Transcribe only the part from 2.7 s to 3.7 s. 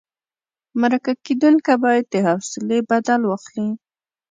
بدل واخلي.